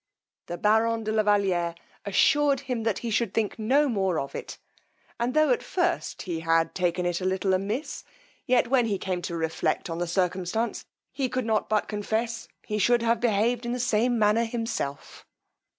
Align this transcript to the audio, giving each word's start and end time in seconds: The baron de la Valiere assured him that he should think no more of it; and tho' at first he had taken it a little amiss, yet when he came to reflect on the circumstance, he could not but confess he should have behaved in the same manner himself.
The 0.47 0.57
baron 0.57 1.03
de 1.03 1.11
la 1.11 1.21
Valiere 1.21 1.75
assured 2.05 2.61
him 2.61 2.81
that 2.81 2.97
he 3.05 3.11
should 3.11 3.35
think 3.35 3.59
no 3.59 3.87
more 3.87 4.17
of 4.17 4.33
it; 4.33 4.57
and 5.19 5.35
tho' 5.35 5.51
at 5.51 5.61
first 5.61 6.23
he 6.23 6.39
had 6.39 6.73
taken 6.73 7.05
it 7.05 7.21
a 7.21 7.25
little 7.25 7.53
amiss, 7.53 8.03
yet 8.47 8.67
when 8.67 8.87
he 8.87 8.97
came 8.97 9.21
to 9.21 9.37
reflect 9.37 9.91
on 9.91 9.99
the 9.99 10.07
circumstance, 10.07 10.87
he 11.11 11.29
could 11.29 11.45
not 11.45 11.69
but 11.69 11.87
confess 11.87 12.47
he 12.65 12.79
should 12.79 13.03
have 13.03 13.19
behaved 13.19 13.63
in 13.63 13.73
the 13.73 13.79
same 13.79 14.17
manner 14.17 14.45
himself. 14.45 15.23